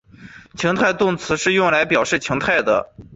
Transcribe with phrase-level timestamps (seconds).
[0.55, 2.91] 情态动词是用来表示情态的。